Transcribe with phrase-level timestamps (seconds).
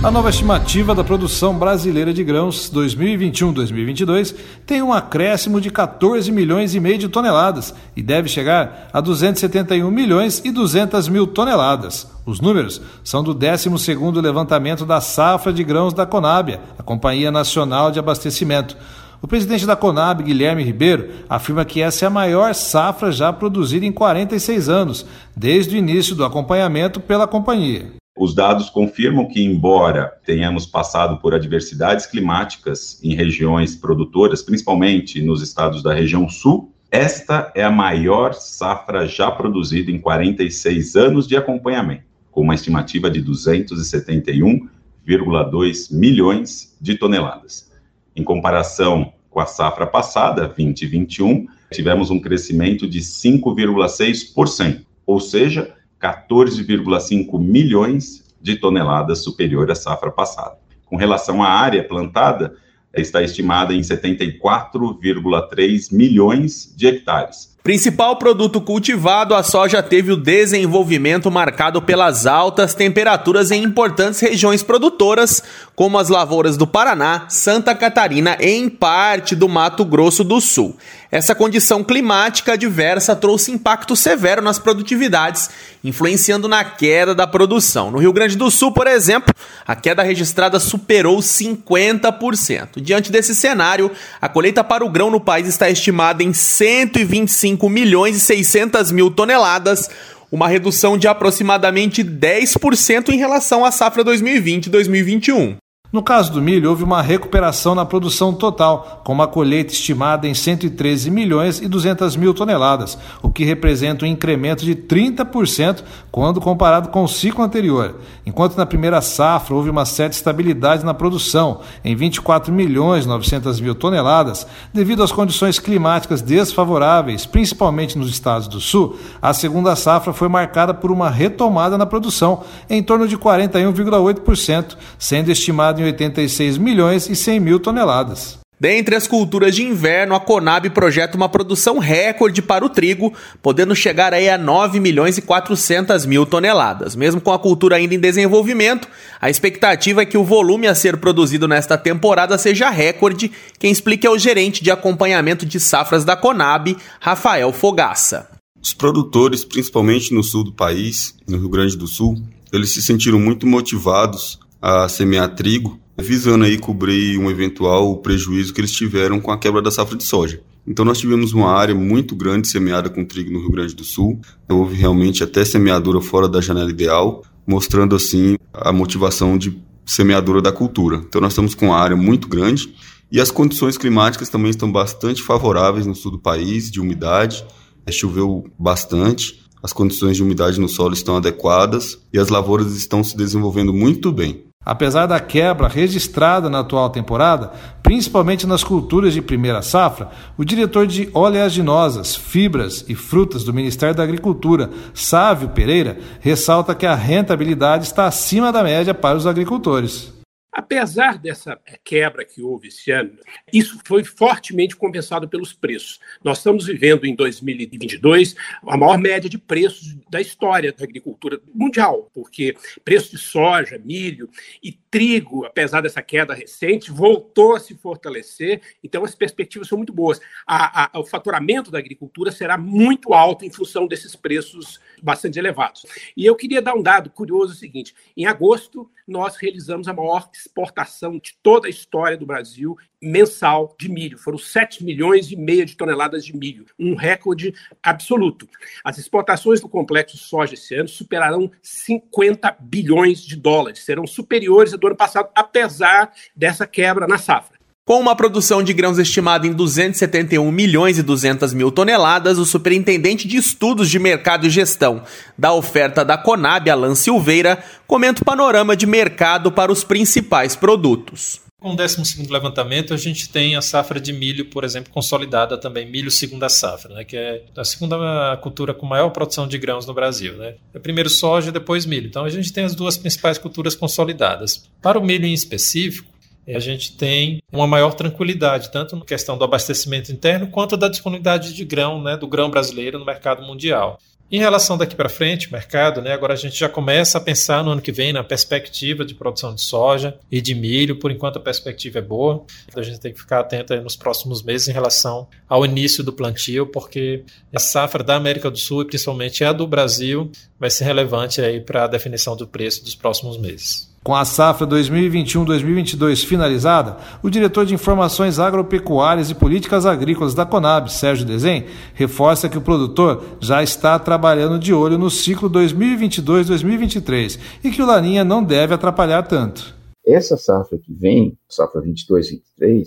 [0.00, 4.32] A nova estimativa da produção brasileira de grãos 2021-2022
[4.64, 9.90] tem um acréscimo de 14 milhões e meio de toneladas e deve chegar a 271
[9.90, 12.06] milhões e 200 mil toneladas.
[12.28, 17.90] Os números são do 12º levantamento da safra de grãos da Conab, a Companhia Nacional
[17.90, 18.76] de Abastecimento.
[19.22, 23.86] O presidente da Conab, Guilherme Ribeiro, afirma que essa é a maior safra já produzida
[23.86, 27.92] em 46 anos, desde o início do acompanhamento pela companhia.
[28.14, 35.40] Os dados confirmam que, embora tenhamos passado por adversidades climáticas em regiões produtoras, principalmente nos
[35.40, 41.36] estados da região sul, esta é a maior safra já produzida em 46 anos de
[41.36, 42.07] acompanhamento,
[42.38, 47.68] com uma estimativa de 271,2 milhões de toneladas.
[48.14, 57.40] Em comparação com a safra passada, 2021, tivemos um crescimento de 5,6%, ou seja, 14,5
[57.40, 60.58] milhões de toneladas superior à safra passada.
[60.86, 62.54] Com relação à área plantada,
[62.94, 71.30] está estimada em 74,3 milhões de hectares, Principal produto cultivado, a soja teve o desenvolvimento
[71.30, 75.42] marcado pelas altas temperaturas em importantes regiões produtoras,
[75.76, 80.78] como as lavouras do Paraná, Santa Catarina e em parte do Mato Grosso do Sul.
[81.10, 85.50] Essa condição climática adversa trouxe impacto severo nas produtividades,
[85.84, 87.90] influenciando na queda da produção.
[87.90, 89.34] No Rio Grande do Sul, por exemplo,
[89.66, 92.80] a queda registrada superou 50%.
[92.80, 97.68] Diante desse cenário, a colheita para o grão no país está estimada em 125 5
[97.68, 99.90] milhões e 600 mil toneladas,
[100.30, 105.56] uma redução de aproximadamente 10% em relação à safra 2020-2021.
[105.90, 110.34] No caso do milho, houve uma recuperação na produção total, com uma colheita estimada em
[110.34, 115.82] 113 milhões e 200 mil toneladas, o que representa um incremento de 30%
[116.12, 117.94] quando comparado com o ciclo anterior.
[118.26, 123.58] Enquanto na primeira safra houve uma certa estabilidade na produção, em 24 milhões e 900
[123.58, 130.12] mil toneladas, devido às condições climáticas desfavoráveis, principalmente nos estados do sul, a segunda safra
[130.12, 136.58] foi marcada por uma retomada na produção, em torno de 41,8%, sendo estimada em 86
[136.58, 138.38] milhões e 100 mil toneladas.
[138.60, 143.74] Dentre as culturas de inverno, a Conab projeta uma produção recorde para o trigo, podendo
[143.74, 146.96] chegar aí a 9 milhões e 400 mil toneladas.
[146.96, 148.88] Mesmo com a cultura ainda em desenvolvimento,
[149.20, 153.30] a expectativa é que o volume a ser produzido nesta temporada seja recorde.
[153.60, 158.28] Quem explica é o gerente de acompanhamento de safras da Conab, Rafael Fogaça.
[158.60, 162.20] Os produtores, principalmente no sul do país, no Rio Grande do Sul,
[162.52, 168.60] eles se sentiram muito motivados a semear trigo, visando aí cobrir um eventual prejuízo que
[168.60, 170.40] eles tiveram com a quebra da safra de soja.
[170.66, 174.20] Então nós tivemos uma área muito grande semeada com trigo no Rio Grande do Sul.
[174.48, 180.52] Houve realmente até semeadura fora da janela ideal, mostrando assim a motivação de semeadura da
[180.52, 180.96] cultura.
[180.96, 182.74] Então nós estamos com uma área muito grande
[183.10, 187.44] e as condições climáticas também estão bastante favoráveis no sul do país, de umidade.
[187.86, 193.02] É, choveu bastante, as condições de umidade no solo estão adequadas e as lavouras estão
[193.02, 194.47] se desenvolvendo muito bem.
[194.68, 197.52] Apesar da quebra registrada na atual temporada,
[197.82, 203.94] principalmente nas culturas de primeira safra, o diretor de oleaginosas, fibras e frutas do Ministério
[203.94, 210.17] da Agricultura, Sávio Pereira, ressalta que a rentabilidade está acima da média para os agricultores.
[210.58, 213.16] Apesar dessa quebra que houve esse ano,
[213.52, 216.00] isso foi fortemente compensado pelos preços.
[216.24, 218.34] Nós estamos vivendo em 2022
[218.66, 224.28] a maior média de preços da história da agricultura mundial, porque preço de soja, milho
[224.60, 229.92] e trigo, apesar dessa queda recente, voltou a se fortalecer, então as perspectivas são muito
[229.92, 230.20] boas.
[230.44, 235.86] A, a, o faturamento da agricultura será muito alto em função desses preços bastante elevados.
[236.16, 240.28] E eu queria dar um dado curioso: o seguinte: em agosto, nós realizamos a maior
[240.32, 244.18] exportação de toda a história do Brasil mensal de milho.
[244.18, 248.48] Foram 7 milhões e meio de toneladas de milho, um recorde absoluto.
[248.84, 254.78] As exportações do complexo soja esse ano superarão 50 bilhões de dólares, serão superiores ao
[254.78, 257.57] do ano passado, apesar dessa quebra na safra.
[257.88, 263.26] Com uma produção de grãos estimada em 271 milhões e 200 mil toneladas, o superintendente
[263.26, 265.02] de estudos de mercado e gestão
[265.38, 271.40] da oferta da Conab, Alan Silveira, comenta o panorama de mercado para os principais produtos.
[271.58, 275.90] Com o 12 levantamento, a gente tem a safra de milho, por exemplo, consolidada também,
[275.90, 279.94] milho segunda safra, né, que é a segunda cultura com maior produção de grãos no
[279.94, 280.34] Brasil.
[280.34, 280.56] Né?
[280.74, 282.08] É primeiro soja, depois milho.
[282.08, 284.68] Então a gente tem as duas principais culturas consolidadas.
[284.82, 286.17] Para o milho em específico,
[286.54, 291.52] a gente tem uma maior tranquilidade, tanto na questão do abastecimento interno quanto da disponibilidade
[291.52, 293.98] de grão, né, do grão brasileiro no mercado mundial.
[294.30, 297.70] Em relação daqui para frente, mercado, né, agora a gente já começa a pensar no
[297.70, 300.98] ano que vem na perspectiva de produção de soja e de milho.
[300.98, 302.44] Por enquanto a perspectiva é boa.
[302.76, 306.66] A gente tem que ficar atento nos próximos meses em relação ao início do plantio,
[306.66, 310.30] porque a safra da América do Sul e principalmente a do Brasil
[310.60, 313.87] vai ser relevante aí para a definição do preço dos próximos meses.
[314.02, 320.90] Com a safra 2021-2022 finalizada, o diretor de Informações Agropecuárias e Políticas Agrícolas da Conab,
[320.90, 327.70] Sérgio Desen, reforça que o produtor já está trabalhando de olho no ciclo 2022-2023 e
[327.70, 329.76] que o Laninha não deve atrapalhar tanto.
[330.06, 332.86] Essa safra que vem, safra 22-23,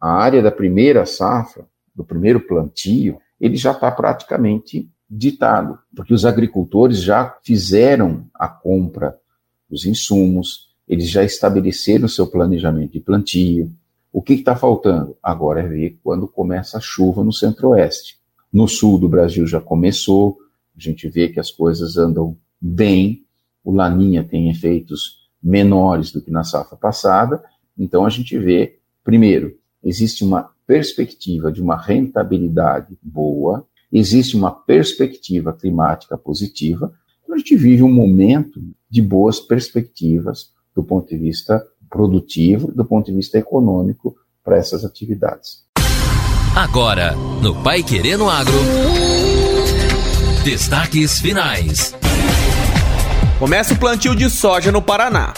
[0.00, 6.24] a área da primeira safra, do primeiro plantio, ele já está praticamente ditado, porque os
[6.24, 9.14] agricultores já fizeram a compra
[9.72, 13.72] os insumos, eles já estabeleceram seu planejamento de plantio.
[14.12, 15.16] O que está faltando?
[15.22, 18.18] Agora é ver quando começa a chuva no centro-oeste.
[18.52, 20.38] No sul do Brasil já começou,
[20.76, 23.24] a gente vê que as coisas andam bem,
[23.64, 27.42] o Laninha tem efeitos menores do que na safra passada,
[27.78, 35.52] então a gente vê, primeiro, existe uma perspectiva de uma rentabilidade boa, existe uma perspectiva
[35.52, 36.92] climática positiva,
[37.22, 38.60] então a gente vive um momento
[38.90, 44.84] de boas perspectivas do ponto de vista produtivo, do ponto de vista econômico para essas
[44.84, 45.62] atividades.
[46.54, 48.52] Agora, no Pai Querendo Agro,
[50.44, 51.94] destaques finais.
[53.38, 55.32] Começa o plantio de soja no Paraná.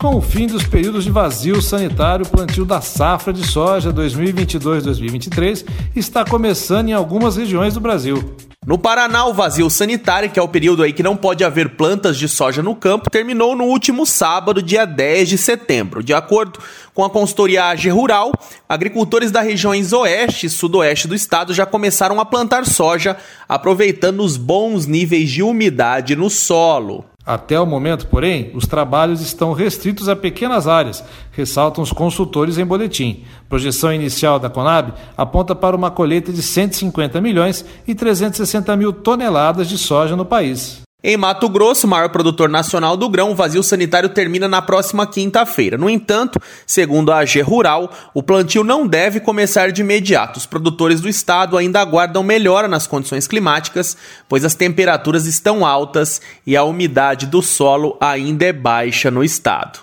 [0.00, 5.66] Com o fim dos períodos de vazio sanitário, o plantio da safra de soja 2022-2023
[5.96, 8.36] está começando em algumas regiões do Brasil.
[8.64, 12.16] No Paraná, o vazio sanitário, que é o período aí que não pode haver plantas
[12.16, 16.00] de soja no campo, terminou no último sábado, dia 10 de setembro.
[16.00, 16.60] De acordo
[16.94, 18.30] com a consultoria AG Rural,
[18.68, 23.16] agricultores das regiões oeste e sudoeste do estado já começaram a plantar soja,
[23.48, 27.04] aproveitando os bons níveis de umidade no solo.
[27.28, 32.64] Até o momento, porém, os trabalhos estão restritos a pequenas áreas, ressaltam os consultores em
[32.64, 33.22] boletim.
[33.50, 39.68] Projeção inicial da Conab aponta para uma colheita de 150 milhões e 360 mil toneladas
[39.68, 40.87] de soja no país.
[41.00, 45.78] Em Mato Grosso, maior produtor nacional do grão, o vazio sanitário termina na próxima quinta-feira.
[45.78, 50.38] No entanto, segundo a AG Rural, o plantio não deve começar de imediato.
[50.38, 53.96] Os produtores do estado ainda aguardam melhora nas condições climáticas,
[54.28, 59.78] pois as temperaturas estão altas e a umidade do solo ainda é baixa no estado.